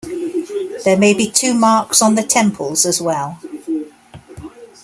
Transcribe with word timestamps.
There 0.83 0.97
may 0.97 1.13
be 1.13 1.29
two 1.29 1.53
marks 1.53 2.01
on 2.01 2.15
the 2.15 2.23
temples 2.23 2.87
as 2.87 2.99
well. 2.99 3.39